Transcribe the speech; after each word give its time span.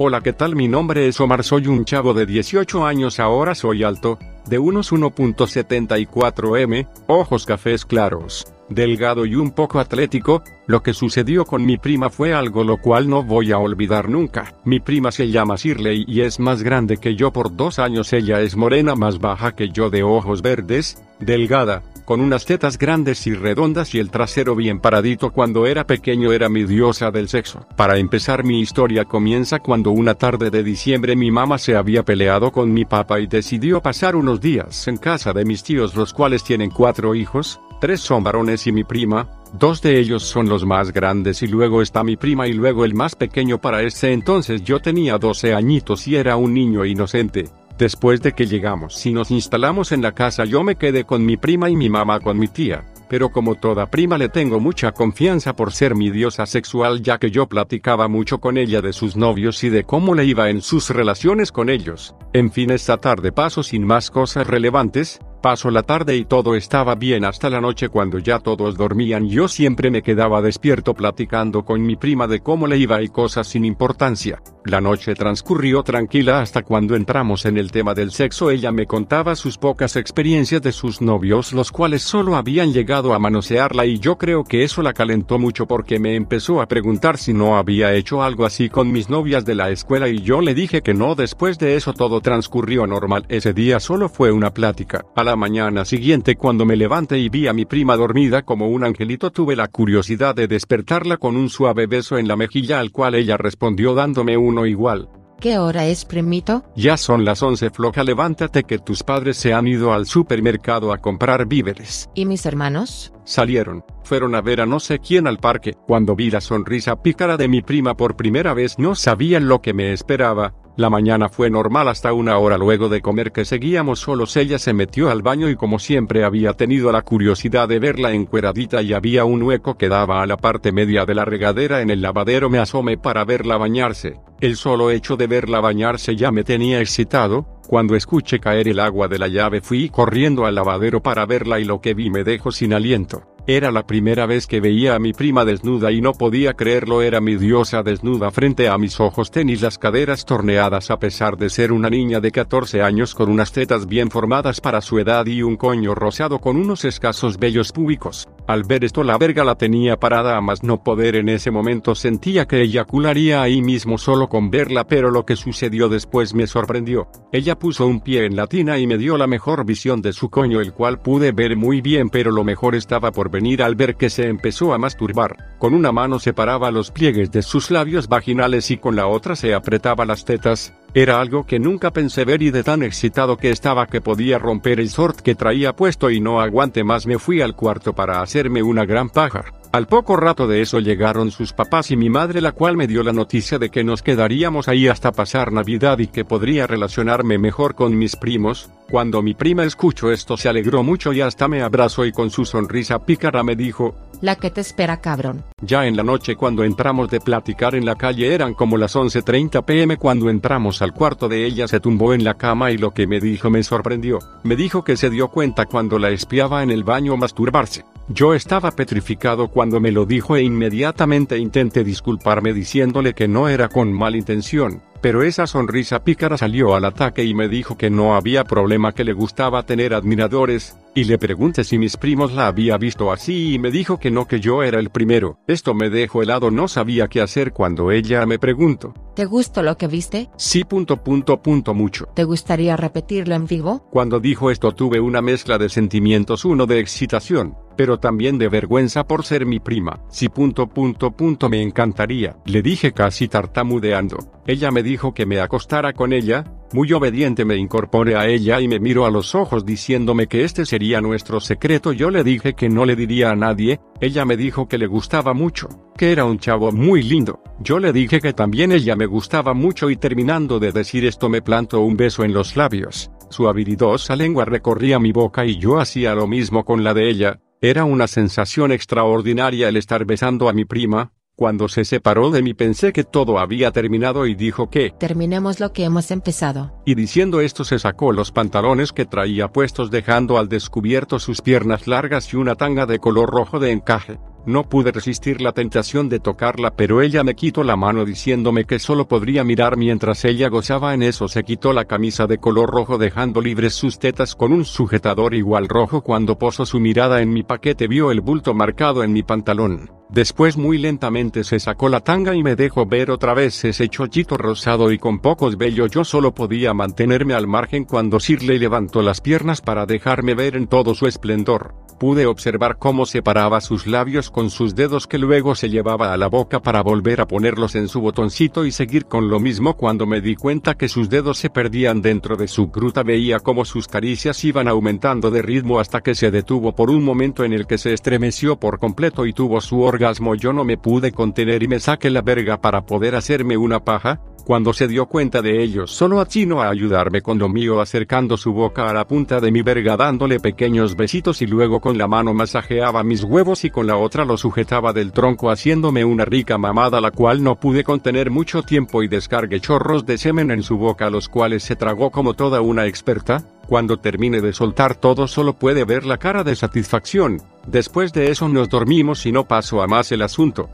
Hola, 0.00 0.20
¿qué 0.20 0.32
tal? 0.32 0.54
Mi 0.54 0.68
nombre 0.68 1.08
es 1.08 1.20
Omar, 1.20 1.42
soy 1.42 1.66
un 1.66 1.84
chavo 1.84 2.14
de 2.14 2.24
18 2.24 2.86
años, 2.86 3.18
ahora 3.18 3.56
soy 3.56 3.82
alto, 3.82 4.16
de 4.46 4.60
unos 4.60 4.92
1.74 4.92 6.60
m, 6.60 6.86
ojos 7.08 7.44
cafés 7.44 7.84
claros, 7.84 8.46
delgado 8.68 9.26
y 9.26 9.34
un 9.34 9.50
poco 9.50 9.80
atlético, 9.80 10.44
lo 10.68 10.84
que 10.84 10.94
sucedió 10.94 11.44
con 11.44 11.66
mi 11.66 11.78
prima 11.78 12.10
fue 12.10 12.32
algo 12.32 12.62
lo 12.62 12.76
cual 12.76 13.08
no 13.08 13.24
voy 13.24 13.50
a 13.50 13.58
olvidar 13.58 14.08
nunca. 14.08 14.54
Mi 14.64 14.78
prima 14.78 15.10
se 15.10 15.30
llama 15.32 15.56
Shirley 15.56 16.04
y 16.06 16.20
es 16.20 16.38
más 16.38 16.62
grande 16.62 16.98
que 16.98 17.16
yo 17.16 17.32
por 17.32 17.56
dos 17.56 17.80
años, 17.80 18.12
ella 18.12 18.40
es 18.40 18.54
morena 18.54 18.94
más 18.94 19.18
baja 19.18 19.56
que 19.56 19.70
yo 19.70 19.90
de 19.90 20.04
ojos 20.04 20.42
verdes, 20.42 21.02
delgada, 21.18 21.82
con 22.08 22.22
unas 22.22 22.46
tetas 22.46 22.78
grandes 22.78 23.26
y 23.26 23.34
redondas 23.34 23.94
y 23.94 23.98
el 23.98 24.10
trasero 24.10 24.56
bien 24.56 24.80
paradito 24.80 25.30
cuando 25.30 25.66
era 25.66 25.86
pequeño 25.86 26.32
era 26.32 26.48
mi 26.48 26.64
diosa 26.64 27.10
del 27.10 27.28
sexo. 27.28 27.66
Para 27.76 27.98
empezar 27.98 28.44
mi 28.44 28.60
historia 28.60 29.04
comienza 29.04 29.58
cuando 29.58 29.90
una 29.90 30.14
tarde 30.14 30.48
de 30.48 30.62
diciembre 30.62 31.16
mi 31.16 31.30
mamá 31.30 31.58
se 31.58 31.76
había 31.76 32.06
peleado 32.06 32.50
con 32.50 32.72
mi 32.72 32.86
papá 32.86 33.20
y 33.20 33.26
decidió 33.26 33.82
pasar 33.82 34.16
unos 34.16 34.40
días 34.40 34.88
en 34.88 34.96
casa 34.96 35.34
de 35.34 35.44
mis 35.44 35.62
tíos 35.62 35.94
los 35.96 36.14
cuales 36.14 36.42
tienen 36.42 36.70
cuatro 36.70 37.14
hijos, 37.14 37.60
tres 37.78 38.00
son 38.00 38.24
varones 38.24 38.66
y 38.66 38.72
mi 38.72 38.84
prima, 38.84 39.28
Dos 39.52 39.80
de 39.80 39.98
ellos 39.98 40.22
son 40.24 40.48
los 40.48 40.66
más 40.66 40.92
grandes 40.92 41.42
y 41.42 41.46
luego 41.46 41.80
está 41.80 42.04
mi 42.04 42.16
prima 42.16 42.46
y 42.48 42.52
luego 42.54 42.86
el 42.86 42.94
más 42.94 43.16
pequeño 43.16 43.58
para 43.58 43.82
ese 43.82 44.12
entonces 44.12 44.62
yo 44.62 44.80
tenía 44.80 45.16
12 45.16 45.54
añitos 45.54 46.06
y 46.06 46.16
era 46.16 46.36
un 46.36 46.52
niño 46.52 46.84
inocente. 46.84 47.48
Después 47.78 48.20
de 48.22 48.32
que 48.32 48.46
llegamos 48.46 49.06
y 49.06 49.12
nos 49.12 49.30
instalamos 49.30 49.92
en 49.92 50.02
la 50.02 50.10
casa 50.10 50.44
yo 50.44 50.64
me 50.64 50.74
quedé 50.74 51.04
con 51.04 51.24
mi 51.24 51.36
prima 51.36 51.70
y 51.70 51.76
mi 51.76 51.88
mamá 51.88 52.18
con 52.18 52.36
mi 52.36 52.48
tía, 52.48 52.84
pero 53.08 53.28
como 53.28 53.54
toda 53.54 53.86
prima 53.86 54.18
le 54.18 54.28
tengo 54.28 54.58
mucha 54.58 54.90
confianza 54.90 55.54
por 55.54 55.72
ser 55.72 55.94
mi 55.94 56.10
diosa 56.10 56.44
sexual 56.46 57.02
ya 57.02 57.18
que 57.18 57.30
yo 57.30 57.46
platicaba 57.46 58.08
mucho 58.08 58.38
con 58.38 58.58
ella 58.58 58.82
de 58.82 58.92
sus 58.92 59.16
novios 59.16 59.62
y 59.62 59.68
de 59.68 59.84
cómo 59.84 60.16
le 60.16 60.24
iba 60.24 60.50
en 60.50 60.60
sus 60.60 60.90
relaciones 60.90 61.52
con 61.52 61.70
ellos. 61.70 62.16
En 62.32 62.50
fin 62.50 62.72
esta 62.72 62.96
tarde 62.96 63.30
paso 63.30 63.62
sin 63.62 63.86
más 63.86 64.10
cosas 64.10 64.48
relevantes, 64.48 65.20
Pasó 65.42 65.70
la 65.70 65.84
tarde 65.84 66.16
y 66.16 66.24
todo 66.24 66.56
estaba 66.56 66.96
bien 66.96 67.24
hasta 67.24 67.48
la 67.48 67.60
noche 67.60 67.88
cuando 67.88 68.18
ya 68.18 68.40
todos 68.40 68.76
dormían. 68.76 69.28
Yo 69.28 69.46
siempre 69.46 69.88
me 69.88 70.02
quedaba 70.02 70.42
despierto 70.42 70.94
platicando 70.94 71.64
con 71.64 71.80
mi 71.86 71.94
prima 71.94 72.26
de 72.26 72.40
cómo 72.40 72.66
le 72.66 72.76
iba 72.76 73.00
y 73.02 73.08
cosas 73.08 73.46
sin 73.46 73.64
importancia. 73.64 74.42
La 74.64 74.80
noche 74.80 75.14
transcurrió 75.14 75.84
tranquila 75.84 76.40
hasta 76.40 76.62
cuando 76.62 76.96
entramos 76.96 77.46
en 77.46 77.56
el 77.56 77.70
tema 77.70 77.94
del 77.94 78.10
sexo. 78.10 78.50
Ella 78.50 78.72
me 78.72 78.86
contaba 78.86 79.36
sus 79.36 79.58
pocas 79.58 79.94
experiencias 79.94 80.60
de 80.60 80.72
sus 80.72 81.00
novios, 81.00 81.52
los 81.52 81.70
cuales 81.70 82.02
solo 82.02 82.34
habían 82.34 82.72
llegado 82.72 83.14
a 83.14 83.18
manosearla 83.20 83.86
y 83.86 84.00
yo 84.00 84.18
creo 84.18 84.42
que 84.42 84.64
eso 84.64 84.82
la 84.82 84.92
calentó 84.92 85.38
mucho 85.38 85.66
porque 85.66 86.00
me 86.00 86.16
empezó 86.16 86.60
a 86.60 86.66
preguntar 86.66 87.16
si 87.16 87.32
no 87.32 87.56
había 87.56 87.94
hecho 87.94 88.24
algo 88.24 88.44
así 88.44 88.68
con 88.68 88.90
mis 88.90 89.08
novias 89.08 89.44
de 89.44 89.54
la 89.54 89.70
escuela 89.70 90.08
y 90.08 90.20
yo 90.20 90.40
le 90.40 90.52
dije 90.52 90.82
que 90.82 90.94
no. 90.94 91.14
Después 91.14 91.58
de 91.60 91.76
eso 91.76 91.92
todo 91.94 92.20
transcurrió 92.20 92.88
normal. 92.88 93.24
Ese 93.28 93.52
día 93.52 93.78
solo 93.78 94.08
fue 94.08 94.32
una 94.32 94.52
plática 94.52 95.04
la 95.28 95.36
mañana 95.36 95.84
siguiente 95.84 96.36
cuando 96.36 96.64
me 96.64 96.74
levanté 96.74 97.18
y 97.18 97.28
vi 97.28 97.48
a 97.48 97.52
mi 97.52 97.66
prima 97.66 97.96
dormida 97.96 98.46
como 98.46 98.68
un 98.68 98.82
angelito 98.82 99.30
tuve 99.30 99.56
la 99.56 99.68
curiosidad 99.68 100.34
de 100.34 100.48
despertarla 100.48 101.18
con 101.18 101.36
un 101.36 101.50
suave 101.50 101.86
beso 101.86 102.16
en 102.16 102.26
la 102.26 102.34
mejilla 102.34 102.80
al 102.80 102.92
cual 102.92 103.14
ella 103.14 103.36
respondió 103.36 103.94
dándome 103.94 104.38
uno 104.38 104.64
igual. 104.64 105.10
¿Qué 105.38 105.58
hora 105.58 105.84
es, 105.84 106.06
primito? 106.06 106.64
Ya 106.74 106.96
son 106.96 107.26
las 107.26 107.42
once, 107.42 107.68
floja, 107.68 108.04
levántate 108.04 108.64
que 108.64 108.78
tus 108.78 109.02
padres 109.02 109.36
se 109.36 109.52
han 109.52 109.68
ido 109.68 109.92
al 109.92 110.06
supermercado 110.06 110.94
a 110.94 110.98
comprar 110.98 111.44
víveres. 111.44 112.08
¿Y 112.14 112.24
mis 112.24 112.46
hermanos? 112.46 113.12
Salieron, 113.24 113.84
fueron 114.04 114.34
a 114.34 114.40
ver 114.40 114.62
a 114.62 114.66
no 114.66 114.80
sé 114.80 114.98
quién 114.98 115.26
al 115.26 115.36
parque. 115.36 115.74
Cuando 115.86 116.16
vi 116.16 116.30
la 116.30 116.40
sonrisa 116.40 117.02
pícara 117.02 117.36
de 117.36 117.48
mi 117.48 117.60
prima 117.60 117.98
por 117.98 118.16
primera 118.16 118.54
vez 118.54 118.78
no 118.78 118.94
sabía 118.94 119.40
lo 119.40 119.60
que 119.60 119.74
me 119.74 119.92
esperaba, 119.92 120.54
la 120.78 120.90
mañana 120.90 121.28
fue 121.28 121.50
normal 121.50 121.88
hasta 121.88 122.12
una 122.12 122.38
hora 122.38 122.56
luego 122.56 122.88
de 122.88 123.00
comer 123.00 123.32
que 123.32 123.44
seguíamos 123.44 123.98
solos. 123.98 124.36
Ella 124.36 124.60
se 124.60 124.72
metió 124.72 125.10
al 125.10 125.22
baño 125.22 125.50
y 125.50 125.56
como 125.56 125.80
siempre 125.80 126.22
había 126.22 126.52
tenido 126.52 126.92
la 126.92 127.02
curiosidad 127.02 127.68
de 127.68 127.80
verla 127.80 128.12
encueradita 128.12 128.80
y 128.80 128.92
había 128.92 129.24
un 129.24 129.42
hueco 129.42 129.76
que 129.76 129.88
daba 129.88 130.22
a 130.22 130.26
la 130.26 130.36
parte 130.36 130.70
media 130.70 131.04
de 131.04 131.16
la 131.16 131.24
regadera 131.24 131.82
en 131.82 131.90
el 131.90 132.00
lavadero. 132.00 132.48
Me 132.48 132.60
asomé 132.60 132.96
para 132.96 133.24
verla 133.24 133.56
bañarse. 133.56 134.20
El 134.40 134.54
solo 134.54 134.92
hecho 134.92 135.16
de 135.16 135.26
verla 135.26 135.58
bañarse 135.60 136.14
ya 136.14 136.30
me 136.30 136.44
tenía 136.44 136.80
excitado. 136.80 137.60
Cuando 137.66 137.96
escuché 137.96 138.38
caer 138.38 138.68
el 138.68 138.78
agua 138.78 139.08
de 139.08 139.18
la 139.18 139.26
llave 139.26 139.60
fui 139.60 139.88
corriendo 139.88 140.46
al 140.46 140.54
lavadero 140.54 141.02
para 141.02 141.26
verla 141.26 141.58
y 141.58 141.64
lo 141.64 141.80
que 141.80 141.94
vi 141.94 142.08
me 142.08 142.22
dejó 142.22 142.52
sin 142.52 142.72
aliento. 142.72 143.24
Era 143.50 143.70
la 143.70 143.86
primera 143.86 144.26
vez 144.26 144.46
que 144.46 144.60
veía 144.60 144.94
a 144.94 144.98
mi 144.98 145.14
prima 145.14 145.46
desnuda 145.46 145.90
y 145.90 146.02
no 146.02 146.12
podía 146.12 146.52
creerlo, 146.52 147.00
era 147.00 147.22
mi 147.22 147.36
diosa 147.36 147.82
desnuda 147.82 148.30
frente 148.30 148.68
a 148.68 148.76
mis 148.76 149.00
ojos, 149.00 149.30
tenis 149.30 149.62
las 149.62 149.78
caderas 149.78 150.26
torneadas 150.26 150.90
a 150.90 150.98
pesar 150.98 151.38
de 151.38 151.48
ser 151.48 151.72
una 151.72 151.88
niña 151.88 152.20
de 152.20 152.30
14 152.30 152.82
años 152.82 153.14
con 153.14 153.30
unas 153.30 153.50
tetas 153.50 153.86
bien 153.86 154.10
formadas 154.10 154.60
para 154.60 154.82
su 154.82 154.98
edad 154.98 155.24
y 155.24 155.40
un 155.42 155.56
coño 155.56 155.94
rosado 155.94 156.40
con 156.40 156.58
unos 156.58 156.84
escasos 156.84 157.38
vellos 157.38 157.72
públicos. 157.72 158.28
Al 158.48 158.64
ver 158.64 158.82
esto 158.82 159.04
la 159.04 159.18
verga 159.18 159.44
la 159.44 159.56
tenía 159.56 159.98
parada 159.98 160.38
a 160.38 160.40
más 160.40 160.62
no 160.62 160.82
poder 160.82 161.16
en 161.16 161.28
ese 161.28 161.50
momento 161.50 161.94
sentía 161.94 162.48
que 162.48 162.62
eyacularía 162.62 163.42
ahí 163.42 163.60
mismo 163.60 163.98
solo 163.98 164.30
con 164.30 164.50
verla 164.50 164.86
pero 164.86 165.10
lo 165.10 165.26
que 165.26 165.36
sucedió 165.36 165.90
después 165.90 166.32
me 166.32 166.46
sorprendió. 166.46 167.08
Ella 167.30 167.58
puso 167.58 167.86
un 167.86 168.00
pie 168.00 168.24
en 168.24 168.36
la 168.36 168.46
tina 168.46 168.78
y 168.78 168.86
me 168.86 168.96
dio 168.96 169.18
la 169.18 169.26
mejor 169.26 169.66
visión 169.66 170.00
de 170.00 170.14
su 170.14 170.30
coño 170.30 170.62
el 170.62 170.72
cual 170.72 170.98
pude 170.98 171.32
ver 171.32 171.58
muy 171.58 171.82
bien 171.82 172.08
pero 172.08 172.30
lo 172.30 172.42
mejor 172.42 172.74
estaba 172.74 173.12
por 173.12 173.30
ver 173.30 173.62
al 173.62 173.74
ver 173.74 173.96
que 173.96 174.08
se 174.08 174.28
empezó 174.28 174.72
a 174.72 174.78
masturbar. 174.78 175.36
Con 175.58 175.74
una 175.74 175.92
mano 175.92 176.18
separaba 176.18 176.70
los 176.70 176.90
pliegues 176.90 177.30
de 177.30 177.42
sus 177.42 177.70
labios 177.70 178.08
vaginales 178.08 178.70
y 178.70 178.78
con 178.78 178.96
la 178.96 179.08
otra 179.08 179.36
se 179.36 179.52
apretaba 179.52 180.06
las 180.06 180.24
tetas. 180.24 180.72
Era 180.94 181.20
algo 181.20 181.44
que 181.44 181.58
nunca 181.58 181.92
pensé 181.92 182.24
ver 182.24 182.42
y 182.42 182.50
de 182.50 182.64
tan 182.64 182.82
excitado 182.82 183.36
que 183.36 183.50
estaba 183.50 183.86
que 183.86 184.00
podía 184.00 184.38
romper 184.38 184.80
el 184.80 184.88
short 184.88 185.20
que 185.20 185.34
traía 185.34 185.76
puesto 185.76 186.10
y 186.10 186.20
no 186.20 186.40
aguante 186.40 186.82
más 186.82 187.06
me 187.06 187.18
fui 187.18 187.42
al 187.42 187.54
cuarto 187.54 187.92
para 187.92 188.22
hacerme 188.22 188.62
una 188.62 188.86
gran 188.86 189.10
paja. 189.10 189.44
Al 189.70 189.86
poco 189.86 190.16
rato 190.16 190.46
de 190.48 190.62
eso 190.62 190.80
llegaron 190.80 191.30
sus 191.30 191.52
papás 191.52 191.90
y 191.90 191.96
mi 191.96 192.08
madre 192.08 192.40
la 192.40 192.52
cual 192.52 192.74
me 192.74 192.86
dio 192.86 193.02
la 193.02 193.12
noticia 193.12 193.58
de 193.58 193.68
que 193.68 193.84
nos 193.84 194.02
quedaríamos 194.02 194.66
ahí 194.66 194.88
hasta 194.88 195.12
pasar 195.12 195.52
Navidad 195.52 195.98
y 195.98 196.06
que 196.06 196.24
podría 196.24 196.66
relacionarme 196.66 197.36
mejor 197.36 197.74
con 197.74 197.96
mis 197.98 198.16
primos. 198.16 198.70
Cuando 198.90 199.20
mi 199.20 199.34
prima 199.34 199.64
escuchó 199.64 200.10
esto 200.10 200.38
se 200.38 200.48
alegró 200.48 200.82
mucho 200.82 201.12
y 201.12 201.20
hasta 201.20 201.48
me 201.48 201.60
abrazó 201.60 202.06
y 202.06 202.12
con 202.12 202.30
su 202.30 202.46
sonrisa 202.46 203.04
pícara 203.04 203.42
me 203.42 203.56
dijo, 203.56 203.94
La 204.20 204.34
que 204.34 204.50
te 204.50 204.60
espera 204.60 205.00
cabrón. 205.00 205.44
Ya 205.62 205.86
en 205.86 205.96
la 205.96 206.02
noche 206.02 206.34
cuando 206.34 206.64
entramos 206.64 207.08
de 207.08 207.20
platicar 207.20 207.74
en 207.74 207.84
la 207.84 207.94
calle 207.94 208.34
eran 208.34 208.54
como 208.54 208.76
las 208.76 208.96
11.30 208.96 209.64
pm 209.64 209.96
cuando 209.96 210.28
entramos 210.28 210.82
al 210.82 210.92
cuarto 210.92 211.28
de 211.28 211.44
ella 211.44 211.68
se 211.68 211.78
tumbó 211.78 212.14
en 212.14 212.24
la 212.24 212.34
cama 212.34 212.72
y 212.72 212.78
lo 212.78 212.92
que 212.92 213.06
me 213.06 213.20
dijo 213.20 213.48
me 213.48 213.62
sorprendió. 213.62 214.18
Me 214.42 214.56
dijo 214.56 214.82
que 214.82 214.96
se 214.96 215.10
dio 215.10 215.28
cuenta 215.28 215.66
cuando 215.66 215.98
la 215.98 216.10
espiaba 216.10 216.62
en 216.62 216.70
el 216.70 216.82
baño 216.82 217.16
masturbarse. 217.16 217.84
Yo 218.08 218.34
estaba 218.34 218.70
petrificado 218.70 219.48
cuando 219.48 219.80
me 219.80 219.92
lo 219.92 220.06
dijo 220.06 220.34
e 220.34 220.42
inmediatamente 220.42 221.36
intenté 221.36 221.84
disculparme 221.84 222.54
diciéndole 222.54 223.12
que 223.12 223.28
no 223.28 223.48
era 223.48 223.68
con 223.68 223.92
mala 223.92 224.16
intención, 224.16 224.82
pero 225.00 225.22
esa 225.22 225.46
sonrisa 225.46 226.02
pícara 226.02 226.36
salió 226.36 226.74
al 226.74 226.84
ataque 226.84 227.24
y 227.24 227.34
me 227.34 227.48
dijo 227.48 227.76
que 227.76 227.90
no 227.90 228.14
había 228.14 228.44
problema 228.44 228.92
que 228.92 229.04
le 229.04 229.12
gustaba 229.12 229.64
tener 229.64 229.94
admiradores, 229.94 230.76
y 230.94 231.04
le 231.04 231.16
pregunté 231.16 231.62
si 231.62 231.78
mis 231.78 231.96
primos 231.96 232.32
la 232.32 232.48
había 232.48 232.76
visto 232.76 233.12
así 233.12 233.54
y 233.54 233.58
me 233.58 233.70
dijo 233.70 233.98
que 233.98 234.10
no 234.10 234.26
que 234.26 234.40
yo 234.40 234.64
era 234.64 234.80
el 234.80 234.90
primero. 234.90 235.38
Esto 235.46 235.72
me 235.72 235.90
dejó 235.90 236.22
helado 236.22 236.50
no 236.50 236.66
sabía 236.66 237.06
qué 237.06 237.20
hacer 237.20 237.52
cuando 237.52 237.92
ella 237.92 238.26
me 238.26 238.40
preguntó. 238.40 238.94
¿Te 239.14 239.24
gustó 239.24 239.62
lo 239.62 239.76
que 239.76 239.86
viste? 239.86 240.28
Sí 240.36 240.64
punto 240.64 240.96
punto 241.02 241.40
punto 241.40 241.72
mucho. 241.72 242.06
¿Te 242.14 242.24
gustaría 242.24 242.76
repetirlo 242.76 243.34
en 243.36 243.46
vivo? 243.46 243.86
Cuando 243.90 244.18
dijo 244.18 244.50
esto 244.50 244.72
tuve 244.72 244.98
una 244.98 245.22
mezcla 245.22 245.58
de 245.58 245.68
sentimientos, 245.68 246.44
uno 246.44 246.66
de 246.66 246.80
excitación, 246.80 247.54
pero 247.76 247.98
también 247.98 248.38
de 248.38 248.48
vergüenza 248.48 249.04
por 249.04 249.24
ser 249.24 249.46
mi 249.46 249.60
prima. 249.60 250.00
Sí 250.08 250.28
punto 250.28 250.66
punto 250.66 251.12
punto 251.12 251.48
me 251.48 251.62
encantaría. 251.62 252.36
Le 252.44 252.60
dije 252.60 252.92
casi 252.92 253.28
tartamudeando. 253.28 254.18
Ella 254.48 254.70
me 254.70 254.82
dijo 254.82 255.12
que 255.12 255.26
me 255.26 255.40
acostara 255.40 255.92
con 255.92 256.14
ella, 256.14 256.42
muy 256.72 256.90
obediente 256.94 257.44
me 257.44 257.56
incorporé 257.56 258.16
a 258.16 258.26
ella 258.28 258.62
y 258.62 258.66
me 258.66 258.80
miró 258.80 259.04
a 259.04 259.10
los 259.10 259.34
ojos 259.34 259.66
diciéndome 259.66 260.26
que 260.26 260.42
este 260.42 260.64
sería 260.64 261.02
nuestro 261.02 261.38
secreto. 261.38 261.92
Yo 261.92 262.08
le 262.08 262.24
dije 262.24 262.54
que 262.54 262.70
no 262.70 262.86
le 262.86 262.96
diría 262.96 263.30
a 263.30 263.36
nadie, 263.36 263.78
ella 264.00 264.24
me 264.24 264.38
dijo 264.38 264.66
que 264.66 264.78
le 264.78 264.86
gustaba 264.86 265.34
mucho, 265.34 265.68
que 265.98 266.12
era 266.12 266.24
un 266.24 266.38
chavo 266.38 266.72
muy 266.72 267.02
lindo. 267.02 267.42
Yo 267.60 267.78
le 267.78 267.92
dije 267.92 268.22
que 268.22 268.32
también 268.32 268.72
ella 268.72 268.96
me 268.96 269.04
gustaba 269.04 269.52
mucho 269.52 269.90
y 269.90 269.96
terminando 269.96 270.58
de 270.58 270.72
decir 270.72 271.04
esto 271.04 271.28
me 271.28 271.42
plantó 271.42 271.82
un 271.82 271.98
beso 271.98 272.24
en 272.24 272.32
los 272.32 272.56
labios. 272.56 273.10
Su 273.28 273.48
habilidosa 273.48 274.16
lengua 274.16 274.46
recorría 274.46 274.98
mi 274.98 275.12
boca 275.12 275.44
y 275.44 275.58
yo 275.58 275.78
hacía 275.78 276.14
lo 276.14 276.26
mismo 276.26 276.64
con 276.64 276.82
la 276.82 276.94
de 276.94 277.10
ella. 277.10 277.38
Era 277.60 277.84
una 277.84 278.06
sensación 278.06 278.72
extraordinaria 278.72 279.68
el 279.68 279.76
estar 279.76 280.06
besando 280.06 280.48
a 280.48 280.54
mi 280.54 280.64
prima, 280.64 281.12
cuando 281.38 281.68
se 281.68 281.84
separó 281.84 282.32
de 282.32 282.42
mí 282.42 282.52
pensé 282.52 282.92
que 282.92 283.04
todo 283.04 283.38
había 283.38 283.70
terminado 283.70 284.26
y 284.26 284.34
dijo 284.34 284.70
que 284.70 284.90
terminemos 284.98 285.60
lo 285.60 285.72
que 285.72 285.84
hemos 285.84 286.10
empezado. 286.10 286.72
Y 286.84 286.96
diciendo 286.96 287.40
esto 287.40 287.62
se 287.62 287.78
sacó 287.78 288.10
los 288.10 288.32
pantalones 288.32 288.92
que 288.92 289.06
traía 289.06 289.46
puestos 289.46 289.92
dejando 289.92 290.36
al 290.38 290.48
descubierto 290.48 291.20
sus 291.20 291.40
piernas 291.40 291.86
largas 291.86 292.34
y 292.34 292.36
una 292.36 292.56
tanga 292.56 292.86
de 292.86 292.98
color 292.98 293.30
rojo 293.30 293.60
de 293.60 293.70
encaje. 293.70 294.18
No 294.46 294.64
pude 294.68 294.92
resistir 294.92 295.40
la 295.40 295.52
tentación 295.52 296.08
de 296.08 296.20
tocarla, 296.20 296.74
pero 296.74 297.02
ella 297.02 297.22
me 297.22 297.34
quitó 297.34 297.64
la 297.64 297.76
mano 297.76 298.04
diciéndome 298.04 298.64
que 298.64 298.78
solo 298.78 299.06
podría 299.06 299.44
mirar 299.44 299.76
mientras 299.76 300.24
ella 300.24 300.48
gozaba 300.48 300.94
en 300.94 301.02
eso. 301.02 301.28
Se 301.28 301.44
quitó 301.44 301.72
la 301.72 301.84
camisa 301.84 302.26
de 302.26 302.38
color 302.38 302.70
rojo 302.70 302.96
dejando 302.96 303.40
libres 303.40 303.74
sus 303.74 303.98
tetas 303.98 304.34
con 304.34 304.52
un 304.52 304.64
sujetador 304.64 305.34
igual 305.34 305.68
rojo. 305.68 306.02
Cuando 306.02 306.38
posó 306.38 306.64
su 306.64 306.80
mirada 306.80 307.20
en 307.20 307.32
mi 307.32 307.42
paquete 307.42 307.88
vio 307.88 308.10
el 308.10 308.20
bulto 308.20 308.54
marcado 308.54 309.04
en 309.04 309.12
mi 309.12 309.22
pantalón. 309.22 309.90
Después 310.08 310.56
muy 310.56 310.78
lentamente 310.78 311.44
se 311.44 311.60
sacó 311.60 311.90
la 311.90 312.00
tanga 312.00 312.34
y 312.34 312.42
me 312.42 312.56
dejó 312.56 312.86
ver 312.86 313.10
otra 313.10 313.34
vez 313.34 313.62
ese 313.66 313.88
chochito 313.88 314.38
rosado 314.38 314.90
y 314.90 314.98
con 314.98 315.18
pocos 315.18 315.58
vellos 315.58 315.90
yo 315.90 316.02
solo 316.02 316.32
podía 316.32 316.72
mantenerme 316.72 317.34
al 317.34 317.46
margen 317.46 317.84
cuando 317.84 318.18
Shirley 318.18 318.58
levantó 318.58 319.02
las 319.02 319.20
piernas 319.20 319.60
para 319.60 319.84
dejarme 319.84 320.34
ver 320.34 320.56
en 320.56 320.66
todo 320.66 320.94
su 320.94 321.06
esplendor. 321.06 321.74
Pude 321.98 322.26
observar 322.26 322.78
cómo 322.78 323.06
separaba 323.06 323.60
sus 323.60 323.88
labios 323.88 324.30
con 324.30 324.50
sus 324.50 324.76
dedos 324.76 325.08
que 325.08 325.18
luego 325.18 325.56
se 325.56 325.68
llevaba 325.68 326.12
a 326.12 326.16
la 326.16 326.28
boca 326.28 326.60
para 326.60 326.80
volver 326.82 327.20
a 327.20 327.26
ponerlos 327.26 327.74
en 327.74 327.88
su 327.88 328.00
botoncito 328.00 328.64
y 328.64 328.70
seguir 328.70 329.06
con 329.06 329.28
lo 329.28 329.40
mismo 329.40 329.76
cuando 329.76 330.06
me 330.06 330.20
di 330.20 330.36
cuenta 330.36 330.76
que 330.76 330.88
sus 330.88 331.10
dedos 331.10 331.38
se 331.38 331.50
perdían 331.50 332.00
dentro 332.00 332.36
de 332.36 332.46
su 332.46 332.68
gruta 332.68 333.02
veía 333.02 333.40
cómo 333.40 333.64
sus 333.64 333.88
caricias 333.88 334.44
iban 334.44 334.68
aumentando 334.68 335.32
de 335.32 335.42
ritmo 335.42 335.80
hasta 335.80 336.00
que 336.00 336.14
se 336.14 336.30
detuvo 336.30 336.74
por 336.74 336.88
un 336.90 337.02
momento 337.02 337.44
en 337.44 337.52
el 337.52 337.66
que 337.66 337.78
se 337.78 337.92
estremeció 337.92 338.60
por 338.60 338.78
completo 338.78 339.26
y 339.26 339.32
tuvo 339.32 339.60
su 339.60 339.80
orgasmo. 339.80 340.36
Yo 340.36 340.52
no 340.52 340.64
me 340.64 340.78
pude 340.78 341.10
contener 341.10 341.62
y 341.62 341.68
me 341.68 341.80
saqué 341.80 342.10
la 342.10 342.22
verga 342.22 342.60
para 342.60 342.86
poder 342.86 343.16
hacerme 343.16 343.56
una 343.56 343.84
paja, 343.84 344.20
cuando 344.48 344.72
se 344.72 344.88
dio 344.88 345.04
cuenta 345.04 345.42
de 345.42 345.62
ello, 345.62 345.86
solo 345.86 346.22
achino 346.22 346.62
a 346.62 346.70
ayudarme 346.70 347.20
con 347.20 347.38
lo 347.38 347.50
mío 347.50 347.82
acercando 347.82 348.38
su 348.38 348.54
boca 348.54 348.88
a 348.88 348.94
la 348.94 349.06
punta 349.06 349.40
de 349.40 349.52
mi 349.52 349.60
verga 349.60 349.98
dándole 349.98 350.40
pequeños 350.40 350.96
besitos 350.96 351.42
y 351.42 351.46
luego 351.46 351.80
con 351.80 351.98
la 351.98 352.08
mano 352.08 352.32
masajeaba 352.32 353.02
mis 353.02 353.24
huevos 353.24 353.66
y 353.66 353.70
con 353.70 353.86
la 353.86 353.98
otra 353.98 354.24
lo 354.24 354.38
sujetaba 354.38 354.94
del 354.94 355.12
tronco 355.12 355.50
haciéndome 355.50 356.02
una 356.02 356.24
rica 356.24 356.56
mamada 356.56 356.98
la 356.98 357.10
cual 357.10 357.42
no 357.42 357.56
pude 357.56 357.84
contener 357.84 358.30
mucho 358.30 358.62
tiempo 358.62 359.02
y 359.02 359.08
descargué 359.08 359.60
chorros 359.60 360.06
de 360.06 360.16
semen 360.16 360.50
en 360.50 360.62
su 360.62 360.78
boca 360.78 361.10
los 361.10 361.28
cuales 361.28 361.62
se 361.62 361.76
tragó 361.76 362.10
como 362.10 362.32
toda 362.32 362.62
una 362.62 362.86
experta, 362.86 363.44
cuando 363.68 363.98
termine 363.98 364.40
de 364.40 364.54
soltar 364.54 364.94
todo 364.94 365.28
solo 365.28 365.58
puede 365.58 365.84
ver 365.84 366.06
la 366.06 366.16
cara 366.16 366.42
de 366.42 366.56
satisfacción, 366.56 367.42
después 367.66 368.14
de 368.14 368.30
eso 368.30 368.48
nos 368.48 368.70
dormimos 368.70 369.26
y 369.26 369.32
no 369.32 369.46
pasó 369.46 369.82
a 369.82 369.86
más 369.86 370.10
el 370.10 370.22
asunto. 370.22 370.70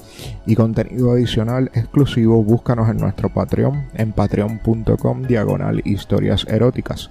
y 0.46 0.56
contenido 0.56 1.12
adicional 1.12 1.70
exclusivo, 1.75 2.42
búscanos 2.42 2.88
en 2.88 2.96
nuestro 2.96 3.32
Patreon 3.32 3.86
en 3.94 4.12
patreon.com 4.12 5.22
diagonal 5.22 5.81
historias 5.84 6.44
eróticas. 6.48 7.10